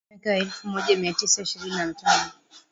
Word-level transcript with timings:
Katika 0.09 0.29
miaka 0.29 0.29
ya 0.29 0.37
elfumoja 0.47 0.95
miatisa 0.97 1.41
ishirini 1.41 1.75
natano 1.75 2.31